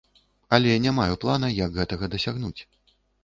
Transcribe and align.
Але 0.57 0.71
не 0.85 0.93
маю 0.99 1.17
плана, 1.25 1.51
як 1.57 1.77
гэтага 1.79 2.05
дасягнуць. 2.17 2.61